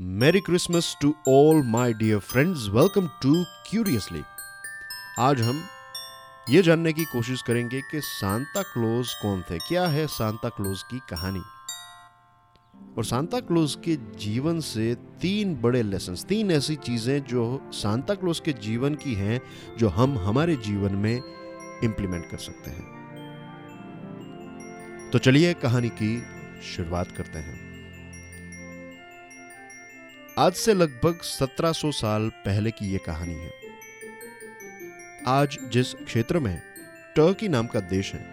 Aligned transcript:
Merry 0.00 0.40
Christmas 0.40 0.96
to 1.00 1.14
all 1.24 1.62
my 1.62 1.92
dear 1.92 2.20
friends. 2.20 2.68
Welcome 2.70 3.10
to 3.22 3.44
Curiously. 3.70 4.22
आज 5.18 5.40
हम 5.40 5.62
ये 6.50 6.62
जानने 6.62 6.92
की 6.92 7.04
कोशिश 7.04 7.42
करेंगे 7.42 7.80
कि 7.80 8.00
सांता 8.00 8.62
क्लोज 8.62 9.14
कौन 9.14 9.42
थे 9.42 9.58
क्या 9.58 9.86
है 9.86 10.06
सांता 10.06 10.48
क्लोज 10.48 10.82
की 10.82 11.00
कहानी 11.10 11.42
और 12.98 13.04
सांता 13.04 13.40
क्लोज 13.40 13.74
के 13.74 13.96
जीवन 13.96 14.60
से 14.60 14.94
तीन 14.94 15.54
बड़े 15.60 15.82
लेसन 15.82 16.14
तीन 16.14 16.50
ऐसी 16.50 16.76
चीज़ें 16.76 17.24
जो 17.24 17.70
सांता 17.72 18.14
क्लोज 18.14 18.40
के 18.40 18.52
जीवन 18.52 18.94
की 18.94 19.14
हैं, 19.14 19.40
जो 19.78 19.88
हम 19.88 20.18
हमारे 20.18 20.56
जीवन 20.56 20.92
में 20.92 21.22
इंप्लीमेंट 21.84 22.30
कर 22.30 22.38
सकते 22.38 22.70
हैं 22.70 22.86
तो 25.12 25.18
चलिए 25.18 25.54
कहानी 25.54 25.88
की 25.88 26.22
शुरुआत 26.62 27.12
करते 27.12 27.38
हैं 27.38 27.63
आज 30.38 30.52
से 30.52 30.74
लगभग 30.74 31.20
1700 31.22 31.90
साल 31.92 32.28
पहले 32.28 32.70
की 32.70 32.92
यह 32.92 33.00
कहानी 33.06 33.34
है। 33.34 33.50
आज 35.26 35.58
जिस 35.68 35.94
क्षेत्र 35.94 36.38
में 36.38 36.62
टर्की 37.16 37.48
नाम 37.48 37.66
का 37.66 37.80
देश 37.80 38.12
है, 38.14 38.24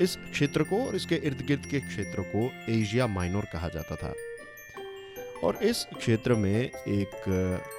इस 0.00 0.16
क्षेत्र 0.32 0.62
को 0.62 0.86
और 0.86 0.96
इसके 0.96 1.14
इर्द 1.14 1.44
गिर्द 1.46 1.66
के 1.66 1.80
क्षेत्र 1.80 2.22
को 2.22 2.50
एशिया 2.72 3.06
माइनर 3.06 3.46
कहा 3.52 3.68
जाता 3.68 3.96
था। 3.96 4.14
और 5.44 5.56
इस 5.56 5.86
क्षेत्र 5.96 6.34
में 6.34 6.60
एक 6.60 7.22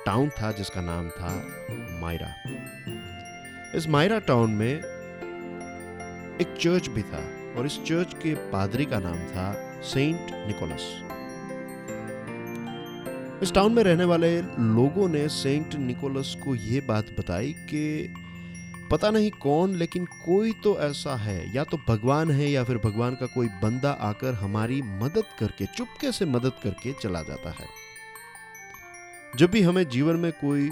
टाउन 0.05 0.29
था 0.29 0.51
जिसका 0.51 0.81
नाम 0.81 1.09
था 1.09 1.35
मायरा। 2.01 2.33
इस 3.75 3.87
मायरा 3.87 4.19
टाउन 4.19 4.51
में 4.51 4.73
एक 6.37 6.57
चर्च 6.61 6.87
भी 6.87 7.03
था 7.03 7.27
और 7.57 7.65
इस 7.65 7.79
चर्च 7.83 8.13
के 8.13 8.35
पादरी 8.51 8.85
का 8.85 8.99
नाम 8.99 9.19
था 9.19 9.81
सेंट 9.81 10.31
निकोलस। 10.47 11.01
इस 13.43 13.53
टाउन 13.53 13.73
में 13.73 13.83
रहने 13.83 14.05
वाले 14.05 14.41
लोगों 14.41 15.07
ने 15.09 15.29
सेंट 15.29 15.75
निकोलस 15.75 16.35
को 16.43 16.55
यह 16.55 16.81
बात 16.87 17.05
बताई 17.19 17.53
कि 17.69 18.13
पता 18.91 19.09
नहीं 19.09 19.31
कौन, 19.31 19.75
लेकिन 19.75 20.05
कोई 20.05 20.51
तो 20.53 20.79
ऐसा 20.79 21.15
है, 21.15 21.55
या 21.55 21.63
तो 21.63 21.77
भगवान 21.87 22.31
है, 22.31 22.49
या 22.51 22.63
फिर 22.63 22.77
भगवान 22.77 23.15
का 23.15 23.25
कोई 23.25 23.47
बंदा 23.47 23.91
आकर 23.91 24.33
हमारी 24.33 24.81
मदद 24.81 25.23
करके, 25.39 25.65
चुपके 25.65 26.11
से 26.11 26.25
मदद 26.25 26.51
करके 26.63 26.93
चला 26.93 27.21
जाता 27.21 27.51
है। 27.51 27.67
जब 29.37 29.51
भी 29.51 29.61
हमें 29.61 29.87
जीवन 29.89 30.15
में 30.15 30.31
कोई 30.31 30.71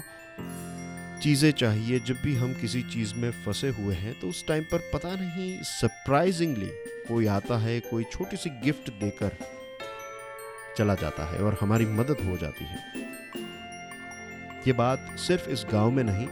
चीज़ें 1.22 1.50
चाहिए, 1.52 2.00
जब 2.00 2.22
भी 2.22 2.34
हम 2.34 2.52
किसी 2.54 2.82
चीज़ 2.82 3.14
में 3.14 3.30
फंसे 3.44 3.68
हुए 3.68 3.94
हैं 3.94 4.20
तो 4.20 4.28
उस 4.28 4.46
टाइम 4.48 4.64
पर 4.64 4.90
पता 4.94 5.14
नहीं 5.14 5.56
सरप्राइजिंगली 5.62 6.70
कोई 7.08 7.26
आता 7.26 7.58
है, 7.58 7.80
कोई 7.80 8.04
छोटी 8.04 8.36
सी 8.36 8.50
गिफ्ट 8.64 8.90
देकर 8.90 9.36
चला 10.80 10.94
जाता 10.94 11.24
है 11.24 11.38
और 11.44 11.56
हमारी 11.60 11.86
मदद 11.86 12.20
हो 12.24 12.36
जाती 12.36 12.64
है। 12.64 12.78
ये 14.66 14.72
बात 14.72 15.16
सिर्फ़ 15.18 15.48
इस 15.50 15.66
गाँव 15.72 15.90
में 15.90 16.04
नहीं, 16.04 16.28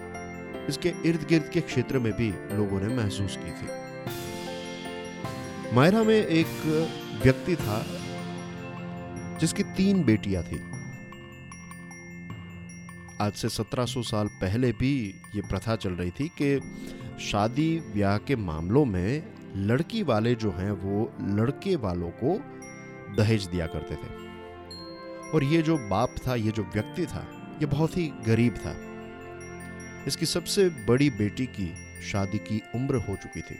इसके 0.68 0.92
इर्द 1.06 1.26
गिर्द 1.28 1.48
के 1.48 1.60
क्षेत्र 1.60 1.98
में 1.98 2.12
भी 2.12 2.28
लोगों 2.52 2.80
ने 2.80 2.88
महसूस 2.94 3.36
की 3.36 3.50
थी। 3.50 3.68
मायरा 5.74 6.02
में 6.02 6.14
एक 6.14 6.46
व्यक्ति 7.22 7.56
था, 7.56 7.84
जिसकी 9.40 9.62
तीन 9.62 10.02
बेटियाँ 10.04 10.42
थी। 10.42 10.60
आज 13.20 13.32
से 13.32 13.48
1700 13.48 14.02
साल 14.02 14.26
पहले 14.26 14.72
भी 14.72 14.92
ये 15.34 15.42
प्रथा 15.42 15.76
चल 15.76 15.92
रही 15.92 16.10
थी 16.10 16.28
कि 16.42 16.60
शादी 17.24 17.80
ब्याह 17.94 18.18
के 18.18 18.36
मामलों 18.36 18.84
में 18.84 19.22
लड़की 19.56 20.02
वाले 20.02 20.34
जो 20.34 20.50
हैं, 20.50 20.70
वो 20.70 21.12
लड़के 21.36 21.76
वालों 21.76 22.10
को 22.24 22.40
दहेज 23.16 23.46
दिया 23.46 23.66
करते 23.66 23.94
थे। 23.94 24.17
और 25.34 25.44
ये 25.44 25.62
जो 25.62 25.76
बाप 25.88 26.14
था, 26.26 26.34
ये 26.34 26.50
जो 26.50 26.62
व्यक्ति 26.64 27.06
था, 27.06 27.26
ये 27.60 27.66
बहुत 27.66 27.96
ही 27.96 28.06
गरीब 28.26 28.54
था। 28.56 28.74
इसकी 30.06 30.26
सबसे 30.26 30.68
बड़ी 30.86 31.10
बेटी 31.12 31.46
की 31.48 31.74
शादी 32.02 32.38
की 32.40 32.60
उम्र 32.74 32.96
हो 32.98 33.16
चुकी 33.16 33.40
थी। 33.40 33.58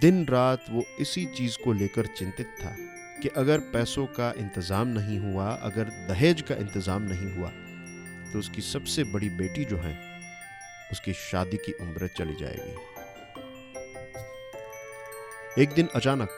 दिन 0.00 0.24
रात 0.26 0.64
वो 0.70 0.84
इसी 1.00 1.24
चीज़ 1.36 1.56
को 1.64 1.72
लेकर 1.72 2.06
चिंतित 2.18 2.54
था 2.60 2.74
कि 3.22 3.28
अगर 3.36 3.58
पैसों 3.72 4.06
का 4.08 4.32
इंतज़ाम 4.38 4.88
नहीं 4.88 5.18
हुआ, 5.20 5.48
अगर 5.52 5.84
दहेज 6.08 6.40
का 6.42 6.54
इंतज़ाम 6.56 7.02
नहीं 7.04 7.34
हुआ 7.34 7.50
तो 8.32 8.38
उसकी 8.38 8.62
सबसे 8.62 9.04
बड़ी 9.04 9.28
बेटी 9.30 9.64
जो 9.64 9.76
है, 9.76 9.94
उसकी 10.92 11.12
शादी 11.12 11.56
की 11.56 11.72
उम्र 11.82 12.08
चली 12.16 12.34
जाएगी। 12.36 12.74
एक 15.62 15.72
दिन 15.72 15.88
अचानक 15.94 16.28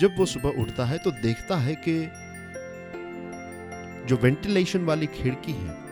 जब 0.00 0.16
वो 0.18 0.26
सुबह 0.26 0.60
उठता 0.62 0.84
है 0.84 0.98
तो 0.98 1.10
देखता 1.10 1.56
है 1.56 1.74
कि 1.88 2.00
जो 4.08 4.16
वेंटिलेशन 4.16 4.84
वाली 4.84 5.06
खिड़की 5.06 5.52
है, 5.52 5.82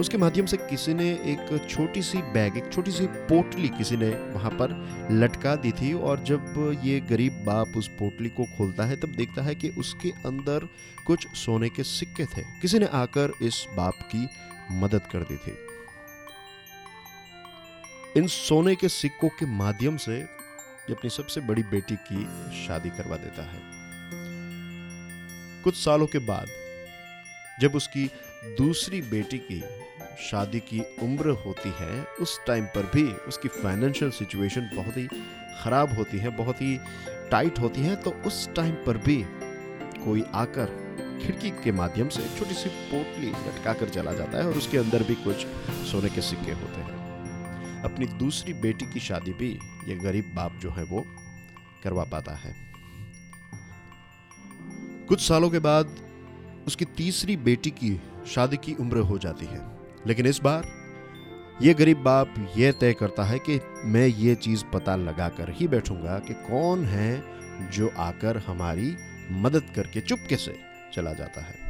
उसके 0.00 0.18
माध्यम 0.18 0.46
से 0.46 0.56
किसी 0.56 0.94
ने 0.94 1.08
एक 1.10 1.66
छोटी 1.70 2.02
सी 2.02 2.18
बैग, 2.32 2.56
एक 2.56 2.72
छोटी 2.72 2.90
सी 2.90 3.06
पोटली 3.06 3.68
किसी 3.68 3.96
ने 3.96 4.08
वहाँ 4.08 4.50
पर, 4.50 4.74
लटका 5.12 5.54
दी 5.56 5.72
थी 5.72 5.92
और 5.92 6.22
जब 6.24 6.80
ये 6.84 7.00
गरीब 7.00 7.42
बाप 7.46 7.76
उस 7.76 7.88
पोटली 7.88 8.28
को 8.28 8.44
खोलता 8.56 8.84
है, 8.84 8.96
तब 8.96 9.08
देखता 9.08 9.42
है 9.42 9.54
कि 9.54 9.68
उसके 9.68 10.10
अंदर 10.26 10.68
कुछ 11.06 11.26
सोने 11.36 11.68
के 11.68 11.82
सिक्के 11.82 12.24
थे। 12.26 12.42
किसी 12.60 12.78
ने 12.78 12.86
आकर 12.86 13.32
इस 13.42 13.66
बाप 13.76 13.98
की 14.14 14.28
मदद 14.72 15.02
कर 15.12 15.22
दी 15.22 15.36
थी। 15.36 15.56
इन 18.16 18.26
सोने 18.26 18.74
के 18.74 18.88
सिक्कों 18.88 19.28
के 19.28 19.46
माध्यम 19.46 19.96
से 19.96 20.37
ये 20.88 20.94
अपनी 20.94 21.10
सबसे 21.10 21.40
बड़ी 21.40 21.62
बेटी 21.62 21.96
की 22.02 22.24
शादी 22.58 22.90
करवा 22.90 23.16
देता 23.16 23.42
है। 23.42 23.60
कुछ 25.62 25.74
सालों 25.74 26.06
के 26.06 26.18
बाद, 26.18 26.48
जब 27.60 27.74
उसकी 27.74 28.04
दूसरी 28.58 29.00
बेटी 29.02 29.38
की 29.40 29.62
शादी 30.20 30.60
की 30.60 30.80
उम्र 31.02 31.30
होती 31.44 31.72
है, 31.78 32.02
उस 32.20 32.38
टाइम 32.46 32.64
पर 32.66 32.90
भी 32.94 33.04
उसकी 33.28 33.48
फाइनेंशियल 33.48 34.10
सिचुएशन 34.10 34.70
बहुत 34.74 34.96
ही 34.96 35.06
ख़राब 35.62 35.96
होती 35.98 36.18
है, 36.18 36.30
बहुत 36.36 36.62
ही 36.62 36.78
टाइट 37.30 37.58
होती 37.58 37.80
है 37.80 37.96
तो 37.96 38.10
उस 38.26 38.48
टाइम 38.56 38.74
पर 38.86 38.98
भी 38.98 39.24
कोई 40.04 40.22
आकर 40.34 40.76
खिड़की 41.22 41.50
के 41.64 41.72
माध्यम 41.72 42.08
से 42.08 42.22
छोटी 42.38 42.54
सी 42.54 42.68
पोटली 42.68 43.30
लटका 43.30 43.72
कर 43.72 43.88
चला 43.88 44.12
जाता 44.12 44.38
है 44.38 44.46
और 44.46 44.56
उसके 44.56 44.78
अंदर 44.78 45.02
भी 45.02 45.14
कुछ 45.14 45.46
सोने 45.90 46.08
के 46.08 46.20
सिक्के 46.20 46.52
होते 46.52 46.80
हैं। 46.80 46.97
अपनी 47.84 48.06
दूसरी 48.06 48.52
बेटी 48.52 48.86
की 48.86 49.00
शादी 49.00 49.32
भी 49.32 49.58
ये 49.88 49.96
गरीब 49.96 50.32
बाप 50.34 50.52
जो 50.52 50.70
है 50.70 50.84
वो 50.84 51.04
करवा 51.84 52.04
पाता 52.04 52.32
है। 52.32 52.54
कुछ 55.08 55.28
सालों 55.28 55.50
के 55.50 55.58
बाद 55.58 55.96
उसकी 56.66 56.84
तीसरी 56.84 57.36
बेटी 57.36 57.70
की 57.70 58.00
शादी 58.26 58.56
की 58.56 58.74
उम्र 58.74 58.96
हो 58.96 59.18
जाती 59.18 59.46
है। 59.46 59.78
लेकिन 60.06 60.26
इस 60.26 60.40
बार 60.40 60.68
ये 61.62 61.74
गरीब 61.74 61.98
बाप 61.98 62.54
ये 62.56 62.72
तय 62.72 62.92
करता 62.92 63.24
है 63.24 63.38
कि 63.38 63.60
मैं 63.84 64.06
ये 64.06 64.34
चीज़ 64.34 64.64
पता 64.64 64.96
लगा 64.96 65.28
कर 65.28 65.50
ही 65.50 65.68
बैठूँगा 65.68 66.18
कि 66.18 66.34
कौन 66.34 66.84
है 66.84 67.22
जो 67.70 67.90
आकर 67.98 68.38
हमारी 68.38 68.96
मदद 69.30 69.72
करके 69.76 70.00
चुपके 70.00 70.36
से 70.36 70.60
चला 70.94 71.12
जाता 71.12 71.40
है। 71.40 71.67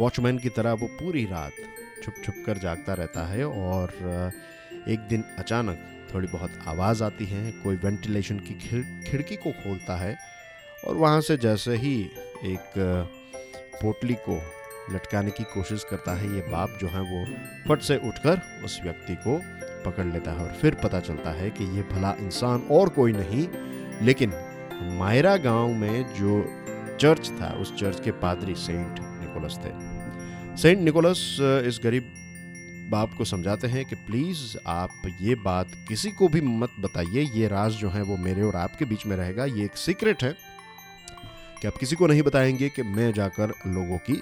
वॉचमैन 0.00 0.38
की 0.38 0.48
तरह 0.48 0.72
वो 0.72 0.86
पूरी 0.94 1.24
रात 1.24 1.52
छुप 2.04 2.14
छुप 2.24 2.34
कर 2.46 2.58
जागता 2.58 2.94
रहता 2.94 3.26
है 3.26 3.46
और 3.46 3.92
एक 4.88 5.00
दिन 5.08 5.24
अचानक 5.38 5.86
थोड़ी 6.14 6.28
बहुत 6.28 6.50
आवाज़ 6.66 7.02
आती 7.04 7.24
है, 7.24 7.50
कोई 7.52 7.76
वेंटिलेशन 7.76 8.38
की 8.38 8.54
खिड़की 9.10 9.36
को 9.36 9.50
खोलता 9.54 9.96
है 9.96 10.16
और 10.86 10.96
वहाँ 10.96 11.20
से 11.20 11.36
जैसे 11.36 11.76
ही 11.76 11.94
एक 12.44 12.72
पोटली 13.82 14.14
को 14.28 14.40
लटकाने 14.94 15.30
की 15.30 15.44
कोशिश 15.44 15.84
करता 15.90 16.14
है, 16.14 16.34
ये 16.34 16.40
बाप 16.42 16.78
जो 16.80 16.88
है 16.88 17.00
वो 17.02 17.24
फट 17.68 17.82
से 17.82 17.96
उठकर 18.08 18.40
उस 18.64 18.80
व्यक्ति 18.82 19.14
को 19.26 19.38
पकड़ 19.84 20.06
लेता 20.06 20.32
है 20.32 20.44
और 20.44 20.52
फिर 20.52 20.74
पता 20.74 21.00
चलता 21.00 21.30
है 21.30 21.50
कि 21.50 21.64
ये 21.76 21.82
भला 21.92 22.14
इंसान 22.20 22.66
और 22.70 22.88
कोई 22.88 23.12
नहीं, 23.12 23.46
लेकिन 24.06 24.32
मायरा 24.98 25.36
गाँव 25.36 25.68
में 25.74 26.14
जो 26.14 26.42
चर्च 27.00 27.30
था, 27.30 27.52
उस 27.60 27.74
चर्च 27.74 28.00
के 28.00 28.10
पादरी 28.12 28.54
सेंट 28.54 28.98
निकोलस 29.00 29.58
थे। 29.58 29.70
सेंट 30.62 30.78
निकोलस 30.78 31.20
इस 31.66 31.78
गरीब 31.84 32.08
बाप 32.90 33.12
को 33.18 33.24
समझाते 33.24 33.66
हैं 33.66 33.84
कि 33.84 33.94
प्लीज़ 33.96 34.40
आप 34.66 35.02
ये 35.20 35.34
बात 35.34 35.70
किसी 35.88 36.10
को 36.10 36.28
भी 36.28 36.40
मत 36.40 36.70
बताइए, 36.80 37.22
ये 37.34 37.48
राज 37.48 37.72
जो 37.72 37.90
है 37.90 38.02
वो 38.02 38.16
मेरे 38.16 38.42
और 38.42 38.56
आपके 38.56 38.84
बीच 38.84 39.06
में 39.06 39.16
रहेगा, 39.16 39.44
ये 39.44 39.64
एक 39.64 39.76
सीक्रेट 39.76 40.22
है 40.22 40.34
कि 41.60 41.68
आप 41.68 41.76
किसी 41.76 41.96
को 41.96 42.06
नहीं 42.06 42.22
बताएँगे 42.22 42.68
कि 42.68 42.82
मैं 42.82 43.12
जाकर 43.12 43.54
लोगों 43.66 43.98
की 43.98 44.20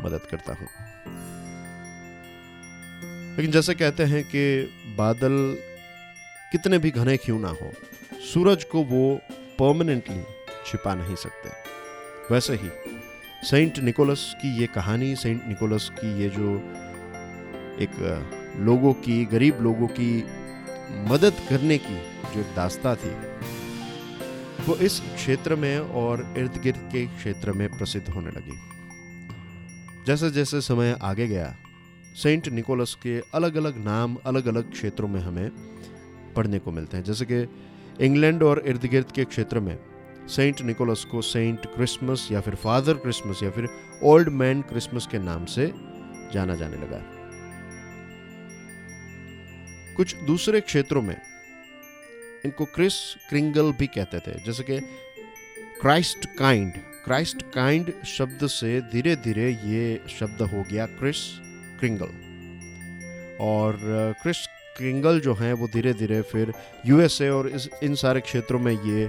मदद 0.00 0.26
करता 0.30 0.52
हूँ। 0.52 0.68
लेकिन 3.36 3.50
जैसे 3.52 3.74
कहते 3.74 4.04
हैं 4.04 4.24
कि 4.24 4.44
बादल 4.98 5.56
कितने 6.52 6.78
भी 6.78 6.90
घने 6.90 7.16
क्यों 7.16 7.40
ना 7.40 7.48
हो, 7.62 7.72
सूरज 8.34 8.64
को 8.64 8.82
वो 8.84 9.14
परमानेंटली 9.58 10.22
छिपा 10.66 10.94
नहीं 10.94 11.16
सकते। 11.16 11.50
वैसे 12.34 12.54
ही 12.54 12.97
सेंट 13.44 13.78
निकोलस 13.78 14.34
की 14.42 14.48
ये 14.56 14.66
कहानी, 14.66 15.16
सेंट 15.16 15.42
निकोलस 15.48 15.90
की 15.94 16.22
ये 16.22 16.28
जो 16.28 16.56
एक 17.82 17.90
लोगों 18.56 18.92
की, 18.92 19.24
गरीब 19.24 19.58
लोगों 19.62 19.86
की 19.86 20.24
मदद 21.10 21.34
करने 21.48 21.78
की 21.78 21.94
जो 22.34 22.40
एक 22.40 22.54
दास्ता 22.56 22.94
थी, 22.94 23.10
वो 24.64 24.76
इस 24.76 25.00
क्षेत्र 25.00 25.56
में 25.56 25.78
और 25.78 26.34
इर्द 26.38 26.60
गिर्द 26.62 26.78
के 26.92 27.06
क्षेत्र 27.06 27.52
में 27.52 27.68
प्रसिद्ध 27.68 28.08
होने 28.08 28.30
लगी। 28.30 28.58
जैसे 30.06 30.30
जैसे 30.30 30.60
समय 30.60 30.98
आगे 31.02 31.26
गया, 31.26 31.56
सेंट 32.22 32.48
निकोलस 32.48 32.94
के 32.94 33.22
अलग 33.34 33.56
अलग 33.56 33.84
नाम 33.84 34.16
अलग 34.26 34.46
अलग 34.46 34.72
क्षेत्रों 34.72 35.08
में 35.08 35.20
हमें 35.20 35.50
पढ़ने 36.36 36.58
को 36.58 36.72
मिलते 36.72 36.96
हैं। 36.96 37.04
जैसे 37.04 37.24
कि 37.24 37.48
इंग्लैंड 38.00 38.42
और 38.42 38.62
इर्द 38.66 38.86
गिर्द 38.86 39.12
के 39.12 39.24
क्षेत्र 39.24 39.60
में 39.60 39.78
सेंट 40.28 40.60
निकोलस 40.60 41.04
को 41.04 41.22
सेंट 41.22 41.66
क्रिसमस 41.66 42.28
या 42.32 42.40
फिर 42.40 42.54
फादर 42.54 42.94
क्रिसमस 42.94 43.42
या 43.42 43.50
फिर 43.50 43.68
ओल्ड 44.02 44.28
मैन 44.28 44.62
क्रिसमस 44.62 45.06
के 45.06 45.18
नाम 45.18 45.44
से 45.44 45.72
जाना 46.32 46.54
जाने 46.54 46.76
लगा। 46.76 47.00
कुछ 49.96 50.14
दूसरे 50.16 50.60
क्षेत्रों 50.60 51.02
में 51.02 51.16
इनको 52.44 52.64
क्रिस 52.64 52.94
क्रिंगल 53.28 53.72
भी 53.72 53.86
कहते 53.86 54.18
थे, 54.18 54.38
जैसे 54.44 54.62
कि 54.62 54.80
क्राइस्ट 55.80 56.26
काइंड 56.38 56.72
क्राइस्ट 57.04 57.42
काइंड 57.42 57.92
शब्द 58.06 58.46
से 58.46 58.80
धीरे 58.80 59.16
धीरे 59.16 59.50
ये 59.64 60.00
शब्द 60.08 60.42
हो 60.42 60.62
गया 60.70 60.86
क्रिस 60.86 61.16
क्रिंगल 61.80 62.10
और 63.40 63.78
क्रिस 64.22 64.46
क्रिंगल 64.76 65.20
जो 65.20 65.34
हैं 65.34 65.52
वो 65.52 65.68
धीरे 65.68 65.92
धीरे 65.92 66.20
फिर 66.22 66.52
यूएसए 66.86 67.28
और 67.28 67.48
इस, 67.48 67.68
इन 67.82 67.94
सारे 67.94 68.20
क्षेत्रों 68.20 68.58
में 68.60 68.72
ये 68.72 69.08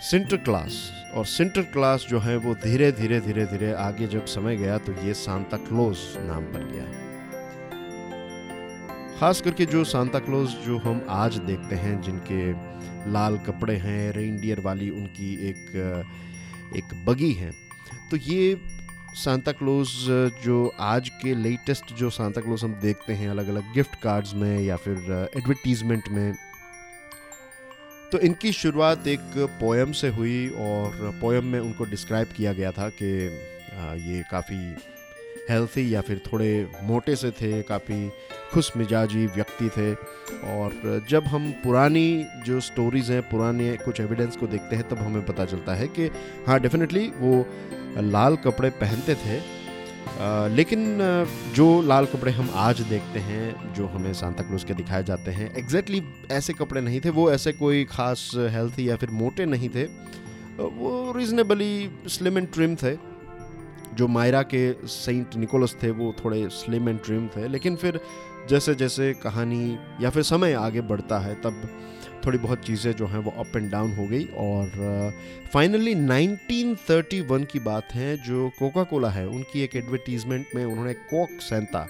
सिंटर 0.00 0.36
क्लास 0.36 0.92
और 1.14 1.26
सिंटर 1.26 1.62
क्लास 1.62 2.06
जो 2.10 2.18
है 2.18 2.36
वो 2.36 2.54
धीरे 2.54 2.92
धीरे 2.92 3.20
धीरे 3.20 3.46
धीरे 3.46 3.72
आगे 3.72 4.06
जब 4.06 4.24
समय 4.24 4.56
गया 4.56 4.78
तो 4.78 4.92
ये 4.92 5.14
सांता 5.14 5.56
क्लोज 5.56 5.96
नाम 6.16 6.44
बन 6.44 6.72
गया 6.72 6.82
है। 6.82 7.10
खास 9.20 9.40
करके 9.40 9.66
जो 9.66 9.84
सांता 9.84 10.18
क्लोज 10.18 10.48
जो 10.48 10.78
हम 10.78 11.06
आज 11.08 11.38
देखते 11.38 11.76
हैं, 11.76 12.02
जिनके 12.02 12.52
लाल 13.12 13.38
कपड़े 13.38 13.76
हैं 13.76 14.12
रेनडियर 14.12 14.60
वाली 14.60 14.90
उनकी 14.90 15.48
एक 15.50 15.66
एक 16.76 17.04
बगी 17.04 17.32
है 17.32 17.50
तो 18.10 18.16
ये 18.16 18.60
सांता 19.14 19.52
क्लोज 19.52 19.88
जो 20.44 20.72
आज 20.80 21.08
के 21.08 21.34
लेटेस्ट 21.34 21.94
जो 21.94 22.10
सांता 22.10 22.40
क्लोज 22.40 22.64
हम 22.64 22.74
देखते 22.74 23.12
हैं 23.12 23.28
अलग 23.28 23.48
अलग 23.48 23.74
गिफ्ट 23.74 24.02
कार्ड्स 24.02 24.34
में 24.34 24.60
या 24.60 24.76
फिर 24.76 25.28
एडवर्टीजमेंट 25.36 26.02
में 26.08 26.34
तो 28.12 28.18
इनकी 28.18 28.52
शुरुआत 28.52 29.06
एक 29.08 29.20
पोएम 29.60 29.92
से 29.92 30.08
हुई 30.08 30.48
और 30.60 31.18
पोएम 31.20 31.44
में 31.44 31.58
उनको 31.60 31.84
डिस्क्राइब 31.84 32.28
किया 32.36 32.52
गया 32.52 32.70
था 32.72 32.88
कि 32.88 33.10
ये 34.06 34.22
काफ़ी 34.30 34.56
हेल्थी 35.50 35.94
या 35.94 36.00
फिर 36.00 36.20
थोड़े 36.26 36.48
मोटे 36.82 37.14
से 37.16 37.30
थे, 37.30 37.62
काफ़ी 37.62 38.08
खुश 38.52 38.72
मिजाजी 38.76 39.26
व्यक्ति 39.26 39.68
थे 39.68 39.92
और 40.52 41.06
जब 41.10 41.24
हम 41.24 41.50
पुरानी 41.64 42.26
जो 42.46 42.60
स्टोरीज़ 42.60 43.12
हैं, 43.12 43.22
पुराने 43.30 43.76
कुछ 43.76 44.00
एविडेंस 44.00 44.36
को 44.36 44.46
देखते 44.46 44.76
हैं, 44.76 44.88
तब 44.88 44.98
हमें 44.98 45.24
पता 45.26 45.44
चलता 45.44 45.74
है 45.74 45.88
कि 45.88 46.10
हाँ 46.46 46.60
डेफिनेटली 46.60 47.06
वो 47.16 47.46
लाल 48.10 48.36
कपड़े 48.36 48.70
पहनते 48.80 49.14
थे 49.14 49.38
लेकिन 50.56 50.98
जो 51.54 51.66
लाल 51.82 52.06
कपड़े 52.06 52.32
हम 52.32 52.50
आज 52.54 52.80
देखते 52.80 53.18
हैं, 53.20 53.74
जो 53.74 53.86
हमें 53.86 54.12
सांता 54.14 54.42
क्लोज 54.42 54.64
के 54.64 54.74
दिखाए 54.74 55.04
जाते 55.04 55.30
हैं 55.30 55.54
एग्जैक्टली 55.56 56.00
exactly 56.00 56.32
ऐसे 56.32 56.52
कपड़े 56.52 56.80
नहीं 56.80 57.00
थे, 57.00 57.10
वो 57.10 57.30
ऐसे 57.32 57.52
कोई 57.52 57.84
ख़ास 57.84 58.30
हेल्थी 58.52 58.88
या 58.88 58.96
फिर 58.96 59.10
मोटे 59.10 59.46
नहीं 59.46 59.68
थे। 59.68 59.84
वो 60.60 61.12
रीजनेबली 61.16 61.90
स्लिम 62.08 62.38
एंड 62.38 62.48
ट्रिम 62.52 62.74
थे। 62.76 62.96
जो 63.90 64.06
मायरा 64.08 64.42
के 64.44 64.72
सेंट 64.86 65.36
निकोलस 65.36 65.76
थे, 65.82 65.90
वो 65.90 66.14
थोड़े 66.24 66.48
स्लिम 66.52 66.88
एंड 66.88 66.98
ट्रिम 67.04 67.26
थे, 67.28 67.46
लेकिन 67.48 67.76
फिर 67.76 68.00
जैसे 68.48 68.74
जैसे 68.74 69.14
कहानी 69.14 69.78
या 70.00 70.10
फिर 70.10 70.22
समय 70.22 70.52
आगे 70.52 70.80
बढ़ता 70.80 71.18
है 71.18 71.34
तब 71.34 71.80
थोड़ी 72.26 72.38
बहुत 72.38 72.58
चीज़ें 72.58 72.92
जो 72.92 73.06
हैं 73.06 73.18
वो 73.18 73.30
अप 73.30 73.56
एंड 73.56 73.70
डाउन 73.70 73.92
हो 73.92 74.06
गई 74.06 74.24
और 74.24 74.70
फाइनली 75.52 75.94
uh, 75.94 76.80
1931 76.88 77.46
की 77.46 77.58
बात 77.58 77.88
है 77.92 78.16
जो 78.16 78.50
कोका 78.58 78.82
कोला 78.82 79.10
है 79.10 79.28
उनकी 79.28 79.62
एक 79.62 79.76
एडवर्टीजमेंट 79.76 80.46
में 80.54 80.64
उन्होंने 80.64 80.94
कोक 80.94 81.28
सेंता 81.30 81.88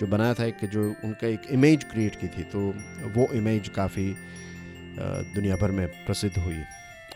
जो 0.00 0.06
बनाया 0.06 0.34
था 0.34 0.44
एक 0.44 0.64
जो 0.64 0.94
उनका 1.04 1.26
एक 1.26 1.42
इमेज 1.50 1.84
क्रिएट 1.84 2.14
की 2.14 2.28
थी 2.28 2.42
तो 2.42 2.74
वो 3.08 3.32
इमेज 3.32 3.68
काफ़ी 3.68 4.12
uh, 4.12 5.34
दुनिया 5.34 5.56
भर 5.56 5.70
में 5.70 5.88
प्रसिद्ध 5.88 6.38
हुई। 6.38 6.58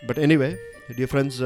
but 0.08 0.19
any 0.19 0.37
way 0.37 0.58
dear 0.96 1.08
friends 1.08 1.38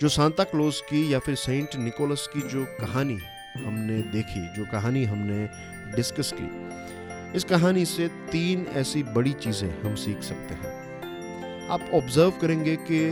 जो 0.00 0.08
सांता 0.08 0.44
क्लोज 0.44 0.80
की 0.80 1.14
या 1.14 1.18
फिर 1.18 1.34
सेंट 1.34 1.76
निकोलस 1.76 2.28
की 2.34 2.40
जो 2.40 2.64
कहानी 2.64 3.18
हमने 3.58 4.00
देखी, 4.12 4.40
जो 4.56 4.64
कहानी 4.72 5.04
हमने 5.04 5.48
डिस्कस 5.96 6.32
की। 6.34 7.36
इस 7.36 7.44
कहानी 7.44 7.84
से 7.84 8.08
तीन 8.32 8.66
ऐसी 8.76 9.02
बड़ी 9.04 9.32
चीज़ें 9.34 9.70
हम 9.82 9.94
सीख 9.96 10.22
सकते 10.22 10.54
हैं। 10.54 10.76
आप 11.68 11.90
ऑब्ज़र्व 11.94 12.30
करेंगे 12.40 12.76
कि 12.82 13.06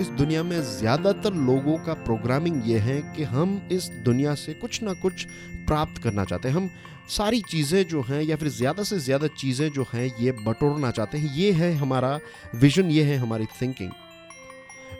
इस 0.00 0.08
दुनिया 0.08 0.42
में 0.42 0.60
ज़्यादातर 0.62 1.34
लोगों 1.46 1.76
का 1.78 1.94
प्रोग्रामिंग 2.04 2.68
ये 2.68 2.78
है 2.78 3.00
कि 3.16 3.24
हम 3.24 3.60
इस 3.72 3.88
दुनिया 4.04 4.34
से 4.34 4.54
कुछ 4.54 4.82
ना 4.82 4.92
कुछ 4.92 5.24
प्राप्त 5.66 6.02
करना 6.02 6.24
चाहते 6.24 6.48
हैं। 6.48 6.54
हम 6.56 6.70
सारी 7.08 7.40
चीज़ें 7.40 7.82
जो 7.88 8.02
हैं 8.02 8.22
या 8.22 8.36
फिर 8.36 8.48
ज़्यादा 8.48 8.82
से 8.82 8.98
ज़्यादा 8.98 9.26
चीज़ें 9.38 9.68
जो 9.70 9.86
हैं 9.92 10.06
ये 10.20 10.32
बटोरना 10.40 10.90
चाहते 10.90 11.18
हैं। 11.18 11.34
ये 11.34 11.52
है 11.52 11.72
हमारा 11.76 12.18
विजन 12.54 12.90
ये 12.90 13.02
है 13.04 13.16
हमारी 13.16 13.46
थिंकिंग 13.60 13.90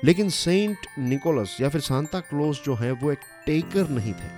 लेकिन 0.05 0.29
सेंट 0.31 0.87
निकोलस 0.99 1.57
या 1.61 1.69
फिर 1.69 1.81
सांता 1.81 2.21
क्लोज 2.21 2.61
जो 2.65 2.75
है 2.75 2.93
वो 2.93 3.11
एक 3.13 3.19
टेकर 3.47 3.89
नहीं 3.91 4.13
थे। 4.13 4.29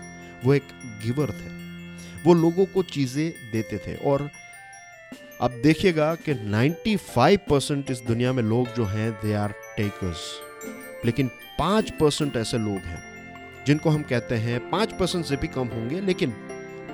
वो 0.44 0.54
एक 0.54 0.62
गिवर 1.04 1.30
थे। 1.30 1.50
वो 2.24 2.34
लोगों 2.34 2.66
को 2.66 2.82
चीज़ें 2.82 3.30
देते 3.52 3.78
थे 3.78 3.94
और 3.94 4.30
अब 5.40 5.50
देखिएगा 5.62 6.14
कि 6.14 6.34
95 6.34 7.36
परसेंट 7.50 7.90
इस 7.90 8.00
दुनिया 8.00 8.32
में 8.32 8.42
लोग 8.42 8.74
जो 8.74 8.84
हैं 8.84 9.12
दे 9.12 9.34
आर 9.34 9.52
टेकर्स 9.76 10.20
लेकिन 11.04 11.30
पाँच 11.58 11.90
परसेंट 11.90 12.36
ऐसे 12.36 12.58
लोग 12.58 12.78
हैं, 12.78 13.02
जिनको 13.66 13.90
हम 13.90 14.02
कहते 14.02 14.34
हैं 14.34 14.70
पाँच 14.70 14.92
परसेंट 14.92 15.24
से 15.24 15.36
भी 15.36 15.46
कम 15.46 15.68
होंगे, 15.68 16.00
लेकिन 16.00 16.30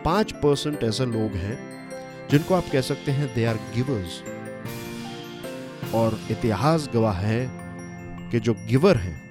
पाँच 0.04 0.32
परसेंट 0.32 0.82
ऐसे 0.84 1.06
लोग 1.06 1.32
हैं, 1.32 1.58
जिनको 2.30 2.54
आप 2.54 2.64
कह 2.72 2.80
सकते 2.80 3.12
हैं 3.12 3.34
दे 3.34 3.44
आर 3.44 3.56
गिवर्स 3.74 4.22
और 5.94 6.18
इतिहास 6.30 6.88
गवाह 6.94 7.18
है 7.18 7.48
कि 8.30 8.40
जो 8.40 8.54
गिवर 8.54 8.96
है 8.96 9.27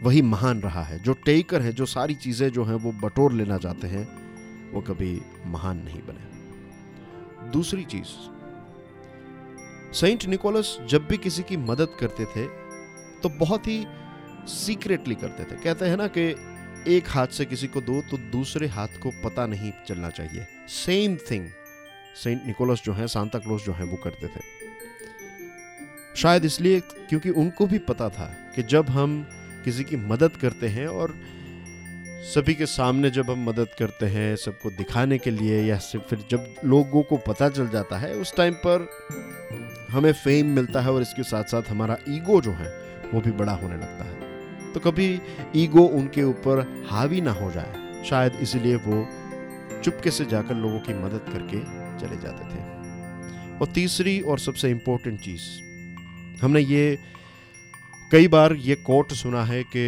वही 0.00 0.22
महान 0.22 0.60
रहा 0.60 0.82
है। 0.82 0.98
जो 0.98 1.12
टेकर 1.24 1.62
है, 1.62 1.72
जो 1.72 1.86
सारी 1.86 2.14
चीज़ें 2.16 2.48
जो 2.50 2.64
हैं, 2.64 2.74
वो 2.74 2.92
बटोर 2.98 3.32
लेना 3.32 3.58
चाहते 3.58 3.86
हैं, 3.86 4.04
वो 4.72 4.80
कभी 4.80 5.20
महान 5.46 5.78
नहीं 5.78 6.00
बने। 6.02 7.50
दूसरी 7.50 7.84
चीज़, 7.84 8.12
सेंट 9.94 10.24
निकोलस 10.26 10.76
जब 10.88 11.06
भी 11.06 11.16
किसी 11.16 11.42
की 11.42 11.56
मदद 11.56 11.96
करते 12.00 12.24
थे 12.26 12.46
तो 13.22 13.28
बहुत 13.28 13.66
ही 13.66 13.84
सीक्रेटली 14.48 15.14
करते 15.14 15.44
थे। 15.44 15.56
कहते 15.56 15.84
हैं 15.84 15.96
ना 15.96 16.06
कि 16.08 16.22
एक 16.88 17.08
हाथ 17.08 17.26
से 17.28 17.44
किसी 17.44 17.66
को 17.66 17.80
दो 17.80 18.00
तो 18.00 18.18
दूसरे 18.30 18.66
हाथ 18.68 19.00
को 19.02 19.10
पता 19.24 19.46
नहीं 19.46 19.72
चलना 19.88 20.10
चाहिए। 20.10 20.46
सेम 20.68 21.16
थिंग 21.30 21.48
सेंट 22.16 22.46
निकोलस 22.46 22.82
जो 22.84 22.92
है, 22.92 23.06
सांता 23.08 23.38
क्लोज 23.38 23.62
जो 23.62 23.72
है, 23.72 23.84
वो 23.84 23.96
करते 23.96 24.26
थे। 24.26 24.40
शायद 26.16 26.44
इसलिए 26.44 26.80
क्योंकि 26.80 27.30
उनको 27.30 27.66
भी 27.66 27.78
पता 27.80 28.08
था 28.08 28.26
कि 28.54 28.62
जब 28.64 28.90
हम 28.90 29.26
किसी 29.64 29.84
की 29.84 29.96
मदद 29.96 30.36
करते 30.36 30.68
हैं 30.68 30.86
और 30.86 31.14
सभी 32.24 32.54
के 32.54 32.66
सामने 32.66 33.10
जब 33.10 33.30
हम 33.30 33.44
मदद 33.48 33.68
करते 33.78 34.06
हैं 34.06 34.34
सबको 34.36 34.70
दिखाने 34.70 35.18
के 35.18 35.30
लिए 35.30 35.62
या 35.62 35.76
फिर 35.78 36.24
जब 36.30 36.54
लोगों 36.64 37.02
को 37.02 37.16
पता 37.16 37.48
चल 37.48 37.68
जाता 37.68 37.98
है, 37.98 38.14
उस 38.14 38.34
टाइम 38.36 38.54
पर 38.66 38.88
हमें 39.90 40.12
फेम 40.14 40.46
मिलता 40.46 40.80
है 40.80 40.92
और 40.92 41.02
इसके 41.02 41.22
साथ 41.22 41.44
साथ 41.44 41.70
हमारा 41.70 41.96
ईगो 42.08 42.40
जो 42.40 42.50
है, 42.52 42.70
वो 43.14 43.20
भी 43.20 43.30
बड़ा 43.30 43.52
होने 43.52 43.74
लगता 43.74 44.04
है। 44.04 44.72
तो 44.72 44.80
कभी 44.80 45.20
ईगो 45.56 45.82
उनके 45.82 46.22
ऊपर 46.22 46.60
हावी 46.90 47.20
ना 47.20 47.32
हो 47.32 47.50
जाए, 47.50 48.02
शायद 48.04 48.38
इसलिए 48.40 48.76
वो 48.76 49.06
चुपके 49.84 50.10
से 50.10 50.24
जाकर 50.24 50.54
लोगों 50.54 50.80
की 50.80 50.94
मदद 50.94 51.32
करके 51.32 51.58
चले 52.00 52.20
जाते 52.22 52.44
थे। 52.44 53.58
और 53.58 53.72
तीसरी 53.74 54.20
और 54.20 54.38
सबसे 54.38 54.70
इम्पोर्टेंट 54.70 55.20
चीज़, 55.20 55.42
हमने 56.42 56.60
ये 56.60 56.98
कई 58.12 58.28
बार 58.28 58.52
ये 58.52 58.74
कोट 58.74 59.12
सुना 59.12 59.44
है 59.44 59.62
कि 59.64 59.82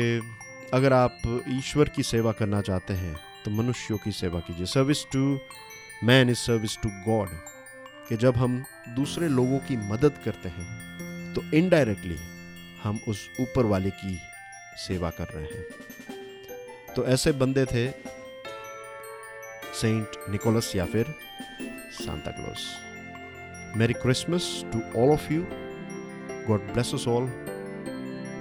अगर 0.74 0.92
आप 0.92 1.44
ईश्वर 1.48 1.88
की 1.88 2.02
सेवा 2.02 2.32
करना 2.32 2.60
चाहते 2.60 2.94
हैं 2.94 3.16
तो 3.44 3.50
मनुष्यों 3.50 3.98
की 3.98 4.12
सेवा 4.12 4.40
कीजिए। 4.40 4.66
Service 4.66 5.04
to 5.12 5.38
man 6.04 6.30
is 6.30 6.38
service 6.38 6.76
to 6.82 6.88
God 7.08 7.28
कि 8.08 8.16
जब 8.16 8.36
हम 8.36 8.64
दूसरे 8.88 9.28
लोगों 9.28 9.58
की 9.58 9.76
मदद 9.76 10.20
करते 10.24 10.48
हैं 10.48 11.34
तो 11.34 11.42
इनडायरेक्टली 11.56 12.16
हम 12.82 13.00
उस 13.08 13.28
ऊपर 13.40 13.66
वाले 13.66 13.90
की 13.90 14.18
सेवा 14.76 15.10
कर 15.10 15.28
रहे 15.28 15.44
हैं। 15.44 16.94
तो 16.96 17.06
ऐसे 17.06 17.32
बंदे 17.32 17.64
थे 17.64 17.90
सेंट 19.80 20.30
निकोलस 20.30 20.76
या 20.76 20.86
फिर 20.86 21.14
Santa 22.00 22.30
Claus 22.30 23.76
merry 23.76 23.92
Christmas 23.92 24.64
to 24.72 25.02
all 25.02 25.10
of 25.10 25.32
you 25.32 25.46
God 26.48 26.72
bless 26.72 26.94
all 27.08 27.32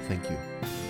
Thank 0.07 0.29
you. 0.29 0.80